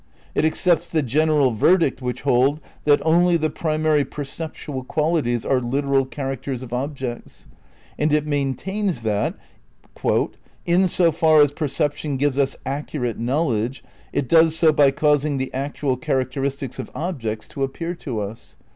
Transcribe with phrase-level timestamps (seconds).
[0.33, 5.85] It accepts ''the general verdict which hold that only the primary perceptual qualities are lit
[5.85, 7.45] eral characters of objects,"
[7.99, 9.35] and it maintains that
[10.65, 15.53] "in so far as perception gives us accurate knowledge, it does so by causing the
[15.53, 18.55] actual characteristics of objects to appear to us.